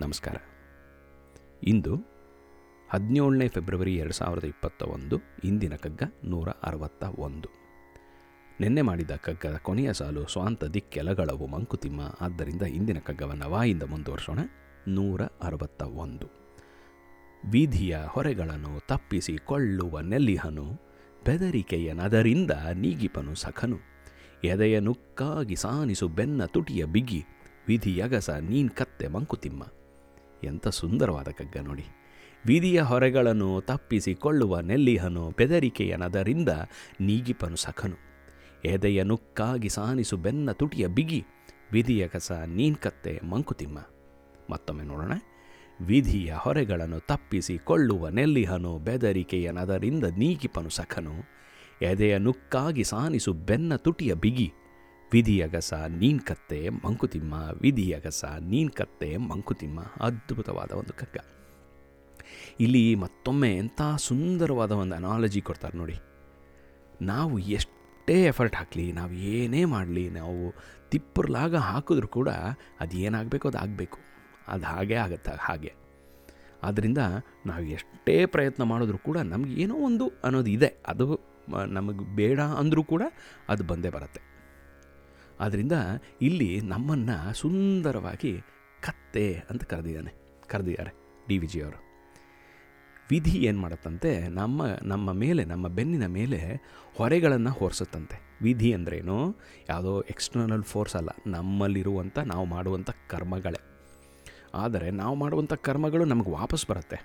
ನಮಸ್ಕಾರ. 0.00 0.36
ಇಂದು 1.62 1.96
ಹದಿನೇಳನೇ 2.90 3.48
ಫೆಬ್ರವರಿ 3.48 3.96
ಎರಡು 3.96 4.12
ಸಾವಿರದ 4.12 4.44
ಇಪ್ಪತ್ತ 4.44 4.82
ಒಂದು 4.82 5.18
ಇಂದಿನ 5.44 5.74
ಕಗ್ಗ 5.74 6.02
ನೂರ 6.24 6.48
ಅರವತ್ತ 6.48 7.04
ಒಂದು. 7.18 7.48
ನಿನ್ನೆ 8.60 8.82
ಮಾಡಿದ 8.82 9.10
ಕಗ್ಗದ 9.10 9.56
ಕೊನೆಯ 9.56 9.92
ಸಾಲು 9.92 10.26
ಸ್ವಾಂತ 10.26 10.64
ದಿಕ್ಕೆಲಗಳವು 10.64 11.46
ಮಂಕುತಿಮ್ಮ. 11.46 12.00
ಆದ್ದರಿಂದ 12.20 12.62
ಇಂದಿನ 12.62 12.98
ಕಗ್ಗವನ್ನು 12.98 13.50
ವಾಯಿಂದ 13.50 13.82
ಮುಂದುವರಿಸೋಣ. 13.82 14.38
ನೂರ 14.88 15.22
ಅರವತ್ತ 15.22 15.82
ಒಂದು. 15.82 16.26
ವಿಧಿಯ 17.50 17.98
ಹೊರೆಗಳನ್ನು 18.06 18.86
ತಪ್ಪಿಸಿ 18.86 19.38
ಕೊಳ್ಳುವ 19.38 20.00
ನೆಲ್ಲಿಹನು, 20.00 20.64
ಬೆದರಿಕೆಯ 21.26 21.92
ನದರಿಂದ 21.92 22.50
ನೀಗಿಪನು 22.74 23.34
ಸಖನು. 23.34 23.78
ಎದೆಯ 24.44 24.80
ನುಕ್ಕಾಗಿ 24.80 25.56
ಸಾನಿಸು 25.56 26.08
ಬೆನ್ನ 26.08 26.44
ತುಟಿಯ 26.44 26.84
ಬಿಗಿ, 26.84 27.24
ವಿಧಿಯಗಸ 27.68 28.30
ನೀನ್ 28.30 28.70
ಕತ್ತೆ 28.70 29.08
ಮಂಕುತಿಮ್ಮ. 29.08 29.62
ಎಂಥ 30.44 30.68
ಸುಂದರವಾದ 30.68 31.28
ಕಗ್ಗ 31.28 31.56
ನೋಡಿ. 31.62 31.84
ಬೀದಿಯ 32.46 32.80
ಹೊರೆಗಳನ್ನು 32.80 33.60
ತಪ್ಪಿಸಿಕೊಳ್ಳುವ 33.60 34.60
ನೆಲ್ಲಿಹನು 34.60 35.30
ಬೆದರಿಕೆಯ 35.30 35.96
ನದರಿಂದ 35.96 36.48
ನೀಗಿಪನು 37.00 37.56
ಸಖನು. 37.56 37.96
ಎದೆಯ 38.64 39.02
ನುಕ್ಕಾಗಿ 39.02 39.68
ಸಾನಿಸು 39.68 40.16
ಬೆನ್ನ 40.16 40.52
ತುಟಿಯ 40.52 40.86
ಬಿಗಿ, 40.86 41.24
ವಿಧಿಯ 41.72 42.08
ಕಸ 42.08 42.32
ನೀನ್ 42.32 42.76
ಕತ್ತೆ 42.76 43.20
ಮಂಕುತಿಮ್ಮ. 43.30 43.78
ಮತ್ತೊಮ್ಮೆ 44.50 44.84
ನೋಡೋಣ. 44.84 45.12
ವಿಧಿಯ 45.80 46.34
ಹೊರೆಗಳನ್ನು 46.36 47.00
ತಪ್ಪಿಸಿಕೊಳ್ಳುವ 47.00 48.08
ನೆಲ್ಲಿಹನು 48.08 48.78
ಬೆದರಿಕೆಯ 48.78 49.50
ನದರಿಂದ 49.50 50.04
ನೀಗಿಪನು 50.04 50.68
ಸಖನು. 50.68 51.12
ಎದೆಯ 51.82 52.18
ನುಕ್ಕಾಗಿ 52.18 52.84
ಸಾನಿಸು 52.84 53.32
ಬೆನ್ನ 53.32 53.76
ತುಟಿಯ 53.76 54.14
ಬಿಗಿ 54.14 54.52
ವಿಧಿಯ 55.12 55.48
ಗಸ 55.48 55.72
ನೀನ್ 55.72 56.20
ಕತ್ತೆ 56.20 56.68
ಮಂಕುತಿಮ್ಮ, 56.68 57.34
ವಿಧಿಯಗಸ 57.60 58.24
ನೀನ್ 58.40 58.70
ಕತ್ತೆ 58.70 59.16
ಮಂಕುತಿಮ್ಮ, 59.16 59.80
ಅದ್ಭುತವಾದ 59.80 60.70
ಒಂದು 60.72 60.92
ಕಗ್ಗ 60.92 61.18
ಇಲ್ಲಿ 62.60 62.94
ಮತ್ತೊಮ್ಮೆ 62.94 63.50
ಎಂಥ 63.56 63.80
ಸುಂದರವಾದ 63.96 64.72
ಒಂದು 64.72 64.94
ಅನಾಲಜಿ 64.94 65.40
ಕೊಡ್ತಾರೆ 65.40 65.78
ನೋಡಿ. 65.78 65.96
ನಾವು 67.02 67.38
ಎಷ್ಟೇ 67.38 68.16
ಎಫರ್ಟ್ 68.24 68.56
ಹಾಕಲಿ, 68.56 68.92
ನಾವು 68.92 69.12
ಏನೇ 69.12 69.64
ಮಾಡಲಿ, 69.64 70.10
ನಾವು 70.10 70.54
ತಿಪ್ಪರ್ಲಾಗ 70.90 71.56
ಹಾಕಿದ್ರೂ 71.56 72.08
ಕೂಡ 72.08 72.28
ಅದು 72.80 72.96
ಏನಾಗಬೇಕು, 72.96 73.48
ಅದು 73.48 73.58
ಆಗಬೇಕು. 73.58 73.98
ಅದು 74.48 74.64
ಹಾಗೆ 74.64 74.94
ಆಗುತ್ತೆ, 74.94 75.30
ಹಾಗೆ. 75.40 75.72
ಆದ್ದರಿಂದ 76.62 76.98
ನಾವು 77.46 77.64
ಎಷ್ಟೇ 77.64 78.26
ಪ್ರಯತ್ನ 78.26 78.62
ಮಾಡಿದ್ರೂ 78.62 78.98
ಕೂಡ 78.98 79.18
ನಮಗೇನೋ 79.18 79.74
ಒಂದು 79.74 80.06
ಅನ್ನೋದು 80.24 80.50
ಇದೆ. 80.50 80.70
ಅದು 80.86 81.06
ನಮಗೆ 81.66 82.16
ಬೇಡ 82.16 82.40
ಅಂದರೂ 82.40 82.82
ಕೂಡ 82.84 83.02
ಅದು 83.48 83.64
ಬಂದೇ 83.64 83.90
ಬರುತ್ತೆ. 83.90 84.20
ಆದ್ದರಿಂದ 85.40 85.72
ಇಲ್ಲಿ 86.22 86.60
ನಮ್ಮನ್ನು 86.60 87.34
ಸುಂದರವಾಗಿ 87.34 88.40
ಕತ್ತೆ 88.82 89.42
ಅಂತ 89.50 89.64
ಕರೆದಿದ್ದಾನೆ, 89.64 90.14
ಕರೆದಿದ್ದಾರೆ 90.48 90.92
ಡಿ 91.28 91.38
ವಿ 91.38 91.46
ಜಿಯವರು 91.46 91.90
ವಿಧಿ 93.10 93.38
ಏನು 93.38 93.60
ಮಾಡುತ್ತಂತೆ, 93.60 94.28
ನಮ್ಮ 94.28 94.62
ನಮ್ಮ 94.82 95.12
ಮೇಲೆ, 95.12 95.44
ನಮ್ಮ 95.44 95.68
ಬೆನ್ನಿನ 95.68 96.06
ಮೇಲೆ 96.06 96.62
ಹೊರೆಗಳನ್ನು 96.96 97.50
ಹೊರಿಸುತ್ತಂತೆ. 97.50 98.38
ವಿಧಿ 98.42 98.72
ಅಂದ್ರೇನು? 98.72 99.36
ಯಾವುದೋ 99.68 100.00
ಎಕ್ಸ್ಟರ್ನಲ್ 100.00 100.62
ಫೋರ್ಸ್ 100.62 100.96
ಅಲ್ಲ 100.96 101.08
ನಮ್ಮಲ್ಲಿರುವಂಥ 101.26 102.18
ನಾವು 102.18 102.44
ಮಾಡುವಂಥ 102.44 102.90
ಕರ್ಮಗಳೇ. 103.08 103.60
ಆದರೆ 104.54 104.90
ನಾವು 104.90 105.14
ಮಾಡುವಂಥ 105.14 105.52
ಕರ್ಮಗಳು 105.52 106.04
ನಮಗೆ 106.04 106.30
ವಾಪಸ್ 106.30 106.70
ಬರುತ್ತೆ. 106.70 107.02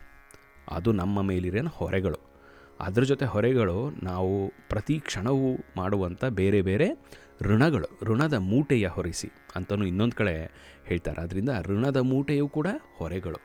ಅದು 0.72 0.92
ನಮ್ಮ 0.92 1.22
ಮೇಲಿರೋ 1.22 1.68
ಹೊರೆಗಳು. 1.68 2.36
ಅದ್ರ 2.80 3.04
ಜೊತೆ 3.04 3.26
ಹೊರೆಗಳು 3.26 3.90
ನಾವು 4.04 4.48
ಪ್ರತಿ 4.70 5.00
ಕ್ಷಣವೂ 5.00 5.58
ಮಾಡುವಂಥ 5.78 6.26
ಬೇರೆ 6.26 6.62
ಬೇರೆ 6.62 6.90
ಋಣಗಳು, 7.42 8.06
ಋಣದ 8.06 8.34
ಮೂಟೆಯ 8.34 8.88
ಹೊರಿಸಿ 8.88 9.32
ಅಂತಲೂ 9.56 9.86
ಇನ್ನೊಂದು 9.86 10.16
ಕಡೆ 10.16 10.52
ಹೇಳ್ತಾರೆ. 10.86 11.22
ಅದರಿಂದ 11.22 11.50
ಋಣದ 11.62 11.98
ಮೂಟೆಯೂ 11.98 12.48
ಕೂಡ 12.48 12.68
ಹೊರೆಗಳು. 12.98 13.38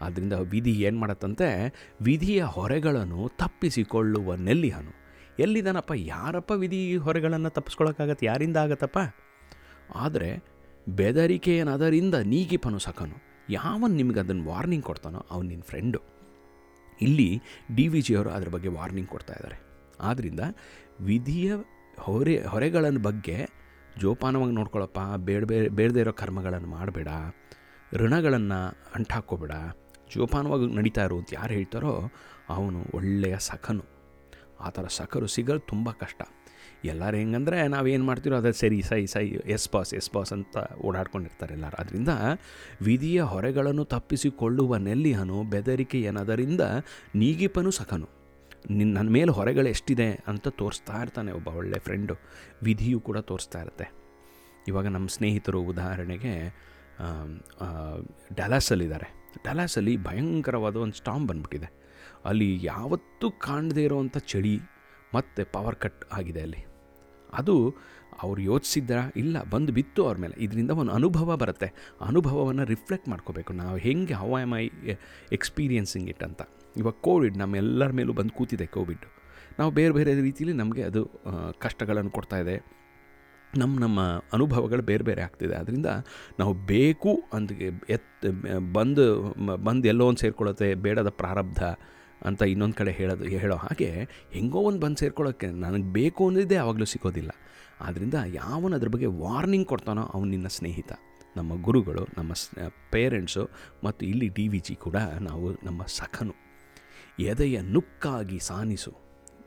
ಆದ್ದರಿಂದ 0.00 0.32
ವಿಧಿ 0.32 0.72
ಏನು 0.72 0.98
ಮಾಡತ್ತಂತೆ? 0.98 1.72
ವಿಧಿಯ 2.02 2.42
ಹೊರೆಗಳನ್ನು 2.42 3.28
ತಪ್ಪಿಸಿಕೊಳ್ಳುವ 3.28 4.34
ನೆಲ್ಲಿಹನು. 4.34 4.90
ಎಲ್ಲಿದ್ದಾನಪ್ಪ 5.38 5.92
ಯಾರಪ್ಪ 5.94 6.50
ವಿಧಿ 6.50 6.96
ಹೊರೆಗಳನ್ನು 6.96 7.50
ತಪ್ಪಿಸ್ಕೊಳಕ್ಕಾಗತ್ತೆ? 7.50 8.26
ಯಾರಿಂದ 8.26 8.56
ಆಗತ್ತಪ್ಪ? 8.56 8.98
ಆದರೆ 9.94 10.42
ಬೆದರಿಕೆಯನ್ನದರಿಂದ 10.88 12.14
ನೀಗಿಪನು 12.14 12.78
ಸಕನು 12.78 13.14
ಯಾವನ್ 13.50 13.90
ನಿಮ್ಗೆ 13.90 14.20
ಅದನ್ನು 14.20 14.44
ವಾರ್ನಿಂಗ್ 14.44 14.84
ಕೊಡ್ತಾನೋ 14.84 15.26
ಅವನು 15.30 15.48
ನಿನ್ನ 15.48 15.62
ಫ್ರೆಂಡು. 15.62 16.00
ಇಲ್ಲಿ 17.02 17.42
ಡಿ 17.74 17.88
ವಿ 17.88 18.00
ಜಿಯವರು 18.00 18.30
ಅದ್ರ 18.30 18.48
ಬಗ್ಗೆ 18.48 18.68
ವಾರ್ನಿಂಗ್ 18.68 19.10
ಕೊಡ್ತಾ 19.10 19.32
ಇದ್ದಾರೆ 19.32 19.60
ಆದ್ದರಿಂದ 20.00 20.40
ವಿಧಿಯ 21.00 21.56
ಹೊರೆ 21.98 22.42
ಹೊರೆಗಳ 22.42 22.84
ಬಗ್ಗೆ 23.02 23.46
ಜೋಪಾನವಾಗಿ 24.00 24.52
ನೋಡ್ಕೊಳ್ಳಪ್ಪ 24.52 24.98
ಬೇಡ 25.16 25.44
ಬೇರೆ 25.44 25.68
ಬೇಡದೇ 25.68 26.00
ಇರೋ 26.00 26.12
ಕರ್ಮಗಳನ್ನು 26.12 26.68
ಮಾಡಬೇಡ. 26.68 27.08
ಋಣಗಳನ್ನು 27.92 28.78
ಅಂಟಾಕೋಬೇಡ 28.94 29.52
ಜೋಪಾನವಾಗಿ 30.14 30.74
ನಡೀತಾ 30.74 31.04
ಇರು 31.04 31.18
ಅಂತ 31.18 31.28
ಯಾರು 31.32 31.52
ಹೇಳ್ತಾರೋ 31.52 32.12
ಅವನು 32.48 32.84
ಒಳ್ಳೆಯ 32.94 33.36
ಸಖನು. 33.38 33.84
ಆ 34.60 34.70
ಥರ 34.70 34.86
ಸಖರು 34.88 35.26
ಸಿಗೋದು 35.26 35.58
ತುಂಬ 35.58 35.90
ಕಷ್ಟ. 35.90 36.22
ಎಲ್ಲರೂ 36.84 37.16
ಹೆಂಗಂದರೆ 37.16 37.68
ನಾವೇನು 37.68 38.04
ಮಾಡ್ತೀರೋ 38.04 38.36
ಅದೇ 38.36 38.52
ಸರಿ, 38.52 38.82
ಸೈ 38.82 39.06
ಸೈ, 39.06 39.28
ಎಸ್ 39.28 39.72
ಬಾಸ್ 39.72 39.94
ಎಸ್ 39.94 40.10
ಬಾಸ್ 40.14 40.32
ಅಂತ 40.32 40.56
ಓಡಾಡ್ಕೊಂಡಿರ್ತಾರೆ 40.84 41.54
ಎಲ್ಲರೂ. 41.54 41.76
ಅದರಿಂದ 41.78 42.08
ವಿಧಿಯ 42.82 43.22
ಹೊರೆಗಳನ್ನು 43.22 43.84
ತಪ್ಪಿಸಿಕೊಳ್ಳುವ 43.84 44.76
ನೆಲ್ಲಿಹನು 44.76 45.42
ಬೆದರಿಕೆ 45.42 46.00
ಏನದರಿಂದ 46.00 46.60
ನೀಗಿಪನು 47.14 47.70
ಸಖನು. 47.70 48.23
ನಿನ್ನ 48.70 48.96
ನನ್ನ 48.96 49.10
ಮೇಲೆ 49.10 49.30
ಹೊರೆಗಳು 49.30 49.68
ಎಷ್ಟಿದೆ 49.68 50.12
ಅಂತ 50.12 50.48
ತೋರಿಸ್ತಾ 50.48 51.02
ಇರ್ತಾನೆ 51.02 51.32
ಒಬ್ಬ 51.32 51.48
ಒಳ್ಳೆ 51.48 51.78
ಫ್ರೆಂಡು 51.78 52.14
ವಿಧಿಯು 52.62 53.00
ಕೂಡ 53.00 53.18
ತೋರಿಸ್ತಾ 53.18 53.60
ಇರುತ್ತೆ. 53.60 53.86
ಇವಾಗ 54.68 54.86
ನಮ್ಮ 54.86 55.08
ಸ್ನೇಹಿತರು 55.08 55.60
ಉದಾಹರಣೆಗೆ 55.60 56.34
ಡಲಾಸಲ್ಲಿದ್ದಾರೆ. 58.36 59.08
ಡಲಾಸಲ್ಲಿ 59.44 59.96
ಭಯಂಕರವಾದ 59.96 60.76
ಒಂದು 60.76 60.94
ಸ್ಟಾಮ್ 60.94 61.28
ಬಂದ್ಬಿಟ್ಟಿದೆ. 61.28 61.68
ಅಲ್ಲಿ 62.24 62.64
ಯಾವತ್ತೂ 62.64 63.30
ಕಾಣದೇ 63.30 63.84
ಇರೋವಂಥ 63.84 64.16
ಚಳಿ 64.18 64.60
ಮತ್ತು 65.14 65.52
ಪವರ್ 65.52 65.76
ಕಟ್ 65.76 66.04
ಆಗಿದೆ 66.12 66.42
ಅಲ್ಲಿ. 66.42 66.64
ಅದು 67.32 67.74
ಅವ್ರು 68.22 68.42
ಯೋಚಿಸಿದ್ರ? 68.42 68.98
ಇಲ್ಲ, 69.16 69.42
ಬಂದು 69.42 69.72
ಬಿತ್ತು 69.72 70.06
ಅವ್ರ 70.06 70.18
ಮೇಲೆ. 70.18 70.44
ಇದರಿಂದ 70.44 70.70
ಒಂದು 70.70 70.92
ಅನುಭವ 70.92 71.36
ಬರುತ್ತೆ. 71.36 71.72
ಅನುಭವವನ್ನು 72.00 72.64
ರಿಫ್ಲೆಕ್ಟ್ 72.64 73.08
ಮಾಡ್ಕೋಬೇಕು. 73.08 73.52
ನಾವು 73.52 73.76
ಹೆಂಗೆ 73.76 74.14
how 74.14 74.36
am 74.40 74.54
I 74.58 74.70
experiencing 75.32 76.08
it 76.08 76.22
ಅಂತ. 76.22 76.42
ಇವಾಗ 76.76 76.96
ಕೋವಿಡ್ 77.00 77.36
ನಮ್ಮೆಲ್ಲರ 77.38 77.92
ಮೇಲೂ 77.98 78.12
ಬಂದು 78.12 78.32
ಕೂತಿದೆ 78.38 78.66
ಕೋವಿಡ್. 78.76 79.04
ನಾವು 79.58 79.70
ಬೇರೆ 79.70 79.92
ಬೇರೆ 79.92 80.12
ರೀತಿಯಲ್ಲಿ 80.20 80.56
ನಮಗೆ 80.62 80.82
ಅದು 80.82 81.02
ಕಷ್ಟಗಳನ್ನು 81.58 82.10
ಕೊಡ್ತಾ 82.10 82.38
ಇದೆ. 82.44 82.56
ನಮ್ಮ 83.52 83.74
ನಮ್ಮ 83.78 84.00
ಅನುಭವಗಳು 84.32 84.82
ಬೇರೆ 84.82 85.04
ಬೇರೆ 85.04 85.22
ಆಗ್ತಿದೆ. 85.22 85.54
ಅದರಿಂದ 85.54 85.90
ನಾವು 86.38 86.52
ಬೇಕು 86.70 87.12
ಅಂತ 87.32 87.52
ಎತ್, 87.96 88.26
ಬಂದು 88.72 89.04
ಬಂದು 89.66 89.88
ಎಲ್ಲೋ 89.88 90.04
ಒಂದು 90.10 90.20
ಸೇರ್ಕೊಳ್ಳುತ್ತೆ, 90.20 90.68
ಬೇಡದ 90.86 91.10
ಪ್ರಾರಬ್ಧ 91.20 91.62
ಅಂತ 92.28 92.42
ಇನ್ನೊಂದು 92.52 92.76
ಕಡೆ 92.76 92.92
ಹೇಳೋದು, 92.92 93.24
ಹೇಳೋ 93.42 93.56
ಹಾಗೆ 93.56 93.90
ಹೆಂಗೋ 94.32 94.60
ಒಂದು 94.68 94.80
ಬಂದು 94.80 95.00
ಸೇರ್ಕೊಳ್ಳೋಕ್ಕೆ 95.02 95.48
ನನಗೆ 95.64 95.86
ಬೇಕು 95.98 96.22
ಅಂದಿದ್ದೇ 96.28 96.56
ಯಾವಾಗಲೂ 96.60 96.86
ಸಿಗೋದಿಲ್ಲ. 96.94 97.32
ಆದ್ದರಿಂದ 97.80 98.16
ಯಾವನು 98.34 98.74
ಅದ್ರ 98.76 98.90
ಬಗ್ಗೆ 98.94 99.08
ವಾರ್ನಿಂಗ್ 99.24 99.68
ಕೊಡ್ತಾನೋ 99.68 100.02
ಅವನು 100.14 100.28
ನಿನ್ನ 100.30 100.48
ಸ್ನೇಹಿತ. 100.56 100.92
ನಮ್ಮ 101.36 101.52
ಗುರುಗಳು, 101.62 102.02
ನಮ್ಮ 102.18 102.32
ಪೇರೆಂಟ್ಸು 102.90 103.44
ಮತ್ತು 103.84 104.02
ಇಲ್ಲಿ 104.06 104.28
ಡಿ 104.28 104.46
ವಿ 104.48 104.60
ಜಿ 104.66 104.74
ಕೂಡ 104.84 104.98
ನಾವು 105.20 105.46
ನಮ್ಮ 105.64 105.82
ಸಖನು. 105.98 106.34
ಎದೆಯ 107.18 107.60
ನುಕ್ಕಾಗಿ 107.60 108.38
ಸಾನಿಸು. 108.38 108.94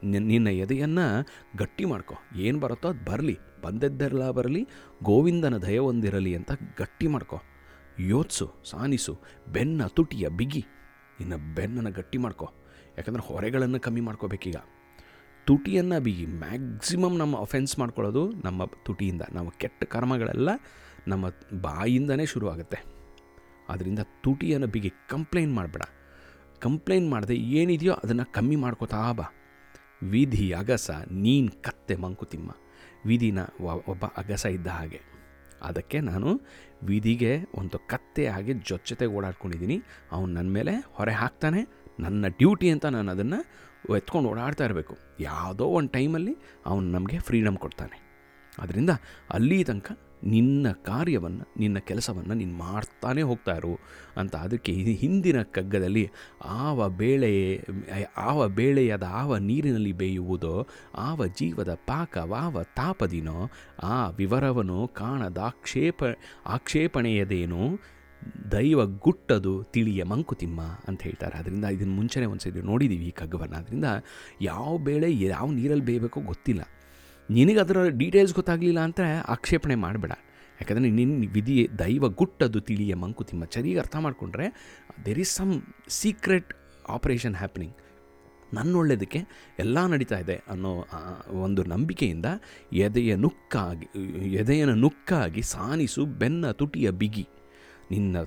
ನಿನ್ನ 0.03 0.47
ಎದೆಯನ್ನು 0.47 1.27
ಗಟ್ಟಿ 1.57 1.85
ಮಾಡ್ಕೊ. 1.85 2.15
ಏನು 2.35 2.59
ಬರುತ್ತೋ 2.59 2.89
ಅದು 2.89 3.11
ಬರಲಿ. 3.11 3.37
ಬಂದದ್ದೆಲ್ಲ 3.63 4.31
ಬರಲಿ. 4.31 4.67
ಗೋವಿಂದನ 5.03 5.57
ದಯ 5.57 5.79
ಹೊಂದಿರಲಿ 5.79 6.35
ಅಂತ 6.35 6.51
ಗಟ್ಟಿ 6.77 7.07
ಮಾಡ್ಕೊ. 7.07 7.41
ಯೋಚಿಸು, 7.99 8.53
ಸಾನಿಸು. 8.69 9.19
ಬೆನ್ನ 9.53 9.85
ತುಟಿಯ 9.85 10.29
ಬಿಗಿ. 10.29 10.65
ನಿನ್ನ 11.19 11.55
ಬೆನ್ನನ್ನು 11.55 11.91
ಗಟ್ಟಿ 11.91 12.17
ಮಾಡ್ಕೊ. 12.17 12.53
ಯಾಕಂದರೆ 12.97 13.27
ಹೊರೆಗಳನ್ನು 13.27 13.79
ಕಮ್ಮಿ 13.79 14.01
ಮಾಡ್ಕೋಬೇಕೀಗ. 14.01 14.55
ತುಟಿಯನ್ನು 15.45 16.01
ಬಿಗಿ. 16.03 16.25
ಮ್ಯಾಕ್ಸಿಮಮ್ 16.25 17.17
ನಮ್ಮ 17.17 17.39
ಅಫೆನ್ಸ್ 17.39 17.79
ಮಾಡ್ಕೊಳ್ಳೋದು 17.79 18.31
ನಮ್ಮ 18.31 18.65
ತುಟಿಯಿಂದ. 18.65 19.21
ನಮ್ಮ 19.31 19.49
ಕೆಟ್ಟ 19.49 19.83
ಕರ್ಮಗಳೆಲ್ಲ 19.83 20.49
ನಮ್ಮ 21.07 21.29
ಬಾಯಿಂದನೇ 21.61 22.25
ಶುರುವಾಗುತ್ತೆ. 22.25 22.83
ಆದ್ದರಿಂದ 23.69 23.99
ತುಟಿಯನ್ನು 24.21 24.67
ಬಿಗಿ 24.67 24.91
ಕಂಪ್ಲೇಂಟ್ 25.09 25.53
ಮಾಡಬೇಡ. 25.53 25.81
ಕಂಪ್ಲೇಂಟ್ 26.59 27.11
ಮಾಡದೆ 27.11 27.35
ಏನಿದೆಯೋ 27.35 27.93
ಅದನ್ನು 27.93 28.33
ಕಮ್ಮಿ 28.33 28.55
ಮಾಡ್ಕೋತಾ 28.55 29.11
ಬಾ. 29.11 29.23
ವಿಧಿ 30.03 30.51
ಅಗಸ, 30.51 30.91
ನೀನು 31.11 31.63
ಕತ್ತೆ 31.63 31.95
ಮಂಕುತಿಮ್ಮ. 31.95 32.51
ವಿಧಿನ 33.05 33.39
ಒಬ್ಬ 33.59 34.05
ಅಗಸ 34.05 34.45
ಇದ್ದ 34.45 34.67
ಹಾಗೆ. 34.67 35.01
ಅದಕ್ಕೆ 35.61 35.99
ನಾನು 35.99 36.41
ವಿಧಿಗೆ 36.83 37.39
ಒಂದು 37.55 37.79
ಕತ್ತೆ 37.79 38.27
ಹಾಗೆ 38.27 38.53
ಜೊತೆಗೆ 38.53 39.05
ಓಡಾಡ್ಕೊಂಡಿದ್ದೀನಿ 39.05 39.83
ಅವನು 40.11 40.33
ನನ್ನ 40.33 40.49
ಮೇಲೆ 40.49 40.71
ಹೊರೆ 40.87 41.11
ಹಾಕ್ತಾನೆ. 41.11 41.61
ನನ್ನ 41.99 42.27
ಡ್ಯೂಟಿ 42.27 42.69
ಅಂತ 42.69 42.85
ನಾನು 42.85 43.11
ಅದನ್ನು 43.11 43.39
ಎತ್ಕೊಂಡು 43.95 44.29
ಓಡಾಡ್ತಾ 44.29 44.65
ಇರಬೇಕು. 44.65 44.97
ಯಾವುದೋ 45.19 45.65
ಒಂದು 45.65 45.89
ಟೈಮಲ್ಲಿ 45.89 46.35
ಅವನು 46.65 46.91
ನಮಗೆ 46.91 47.19
ಫ್ರೀಡಮ್ 47.19 47.57
ಕೊಡ್ತಾನೆ. 47.57 48.07
ಅದರಿಂದ 48.59 48.89
ಅಲ್ಲಿ 49.33 49.63
ತನಕ 49.63 49.99
ನಿನ್ನ 50.23 50.71
ಕಾರ್ಯವನ್ನು, 50.71 51.45
ನಿನ್ನ 51.59 51.77
ಕೆಲಸವನ್ನು 51.77 52.33
ನೀನು 52.33 52.53
ಮಾಡ್ತಾನೆ 52.53 53.21
ಹೋಗ್ತಾ 53.21 53.55
ಇರು 53.55 53.79
ಅಂತ 54.17 54.35
ಅದಕ್ಕೆ 54.35 54.71
ಹಿಂದಿನ 54.71 55.41
ಕಗ್ಗದಲ್ಲಿ 55.41 56.09
ಆವ 56.45 56.89
ಬೇಳೆ, 56.89 57.65
ಆವ 58.17 58.47
ಬೇಳೆಯಾದ 58.47 59.03
ಆವ 59.09 59.37
ನೀರಿನಲ್ಲಿ 59.37 59.91
ಬೇಯುವುದೋ, 59.91 60.67
ಆವ 60.95 61.27
ಜೀವದ 61.27 61.73
ಪಾಕ 61.73 62.17
ವಾವ 62.17 62.63
ತಾಪದಿನೋ, 62.63 63.51
ಆ 63.83 64.09
ವಿವರವನ್ನು 64.09 64.87
ಕಾಣದ 64.87 65.37
ಆಕ್ಷೇಪ 65.37 66.03
ಆಕ್ಷೇಪಣೆಯದೇನು? 66.45 67.79
ದೈವ 68.51 68.85
ಗುಟ್ಟದು 68.85 69.63
ತಿಳಿಯ 69.63 70.03
ಮಂಕುತಿಮ್ಮ 70.03 70.61
ಅಂತ 70.61 71.03
ಹೇಳ್ತಾರೆ. 71.03 71.37
ಅದರಿಂದ 71.37 71.65
ಇದನ್ನು 71.65 71.93
ಮುಂಚೆನೇ 71.93 72.25
ಒಂದು 72.25 72.43
ಸರಿ 72.43 72.61
ನೋಡಿದ್ದೀವಿ 72.61 73.05
ಈ 73.05 73.11
ಕಗ್ಗವನ್ನು. 73.11 73.55
ಅದರಿಂದ 73.55 73.85
ಯಾವ 74.41 74.77
ಬೇಳೆ, 74.77 75.19
ಯಾವ 75.19 75.51
ನೀರಲ್ಲಿ 75.51 75.85
ಬೇಯಬೇಕೋ 75.85 76.21
ಗೊತ್ತಿಲ್ಲ. 76.21 76.61
ನಿನಗೆ 77.29 77.59
ಅದರ 77.59 77.87
ಡೀಟೇಲ್ಸ್ 77.87 78.33
ಗೊತ್ತಾಗಲಿಲ್ಲ 78.33 78.79
ಅಂತ 78.79 78.99
ಆಕ್ಷೇಪಣೆ 79.27 79.75
ಮಾಡಬೇಡ. 79.75 80.11
ಯಾಕಂದರೆ 80.61 80.89
ನಿನ್ನ 80.89 81.25
ವಿಧಿ, 81.33 81.69
ದೈವ 81.79 82.09
ಗುಟ್ಟದು 82.09 82.61
ತಿಳಿಯ 82.61 82.95
ಮಂಕುತಿಮ್ಮ 82.95 83.43
ಸರಿಯಾಗಿ 83.45 83.79
ಅರ್ಥ 83.79 83.95
ಮಾಡಿಕೊಂಡ್ರೆ 83.95 84.47
there 85.05 85.19
is 85.19 85.35
some 85.35 85.61
secret 85.87 86.53
operation 86.89 87.35
happening 87.35 87.75
ನನ್ನ 88.53 88.75
ಒಳ್ಳೆಯದಕ್ಕೆ 88.75 89.19
ಎಲ್ಲ 89.59 89.85
ನಡೀತಾ 89.85 90.19
ಇದೆ 90.19 90.35
ಅನ್ನೋ 90.49 90.87
ಒಂದು 91.31 91.63
ನಂಬಿಕೆಯಿಂದ 91.63 92.25
ಎದೆಯ 92.73 93.15
ನುಕ್ಕಾಗಿ 93.15 93.99
ಎದೆಯನ್ನು 94.33 94.75
ನುಕ್ಕಾಗಿ 94.75 95.41
ಸಾನಿಸು 95.41 96.05
ಬೆನ್ನ 96.05 96.51
ತುಟಿಯ 96.51 96.91
ಬಿಗಿ. 96.91 97.27
ನಿನ್ನ 97.91 98.17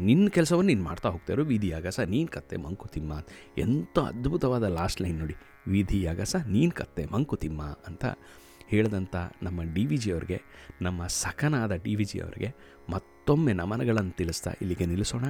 ನಿನ್ನ 0.00 0.28
ಕೆಲಸವನ್ನು 0.28 0.68
ನೀನು 0.68 0.84
ಮಾಡ್ತಾ 0.84 1.08
ಹೋಗ್ತಾರೋ 1.08 1.44
ವಿಧಿಯಾಗಸ 1.44 2.00
ನೀನು 2.00 2.28
ಕತ್ತೆ 2.28 2.56
ಮಂಕುತಿಮ್ಮ 2.56 3.12
ಎಂಥ 3.58 3.98
ಅದ್ಭುತವಾದ 3.98 4.62
ಲಾಸ್ಟ್ 4.62 5.02
ಲೈನ್ 5.02 5.18
ನೋಡಿ. 5.18 5.34
ವಿಧಿಯಾಗಸ 5.68 6.36
ನೀನು 6.36 6.72
ಕತ್ತೆ 6.72 7.06
ಮಂಕುತಿಮ್ಮ 7.12 7.62
ಅಂತ 7.62 8.04
ಹೇಳಿದಂಥ 8.68 9.16
ನಮ್ಮ 9.42 9.62
ಡಿ 9.62 9.86
ವಿ 9.86 9.96
ಜಿ 9.96 10.12
ಅವ್ರಿಗೆ, 10.12 10.42
ನಮ್ಮ 10.82 11.06
ಸಖನಾದ 11.06 11.72
ಡಿ 11.72 11.94
ವಿ 11.94 12.04
ಜಿ 12.04 12.18
ಅವ್ರಿಗೆ 12.20 12.54
ಮತ್ತೊಮ್ಮೆ 12.88 13.52
ನಮನಗಳನ್ನು 13.52 14.10
ತಿಳಿಸ್ತಾ 14.10 14.50
ಇಲ್ಲಿಗೆ 14.60 14.86
ನಿಲ್ಲಿಸೋಣ. 14.86 15.24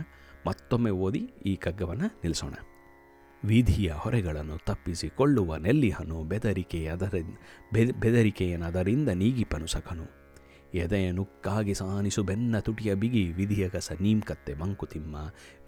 ಮತ್ತೊಮ್ಮೆ 0.46 0.90
ಓದಿ 0.90 1.32
ಈ 1.46 1.56
ಕಗ್ಗವನ್ನು 1.56 2.06
ನಿಲ್ಲಿಸೋಣ. 2.06 2.54
ವಿಧಿಯ 3.44 3.92
ಹೊರೆಗಳನ್ನು 3.92 4.58
ತಪ್ಪಿಸಿಕೊಳ್ಳುವ 4.58 5.56
ನೆಲ್ಲಿಹನು 5.56 6.24
ಬೆದರಿಕೆಯದರ 6.24 7.14
ಬೆದರಿಕೆಯನದರಿಂದ 7.72 9.08
ನೀಗಿಪನು 9.08 9.66
ಸಖನು. 9.66 10.21
ಎದೆಯ 10.74 11.10
ನುಕ್ಕಾಗಿ 11.10 11.74
ಸಾನಿಸು 11.74 12.22
ಬೆನ್ನ 12.22 12.58
ತುಟಿಯ 12.58 12.94
ಬಿಗಿ 12.94 13.32
ವಿಧಿಯಗಸ 13.32 13.92
ನೀಮ್ಕತ್ತೆ 14.00 14.54
ಮಂಕುತಿಮ್ಮ, 14.54 15.16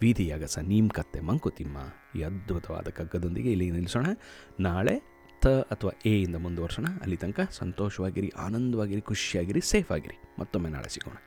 ವಿಧಿಯಗಸ 0.01 0.59
ನೀಮ್ಕತ್ತೆ 0.59 1.19
ಮಂಕುತಿಮ್ಮ. 1.19 1.77
ಈ 2.15 2.23
ಅದ್ಭುತವಾದ 2.23 2.87
ಕಗ್ಗದೊಂದಿಗೆ 2.89 3.51
ಇಲ್ಲಿ 3.51 3.71
ನಿಲ್ಲಿಸೋಣ. 3.71 4.05
ನಾಳೆ 4.59 5.15
ತ 5.41 5.47
ಅಥವಾ 5.47 5.91
ಎ 6.05 6.21
ಇಂದ 6.21 6.35
ಮುಂದುವರ್ಸೋಣ. 6.35 6.85
ಅಲ್ಲಿ 7.01 7.17
ತನಕ 7.17 7.39
ಸಂತೋಷವಾಗಿರಿ, 7.51 8.29
ಆನಂದವಾಗಿರಿ, 8.29 9.01
ಖುಷಿಯಾಗಿರಿ 9.01 9.61
ಸೇಫ್ 9.61 9.91
ಆಗಿರಿ 9.91 10.17
ಮತ್ತೊಮ್ಮೆ 10.39 10.69
ನಾಳೆ 10.69 10.89
ಸಿಗೋಣ. 10.89 11.17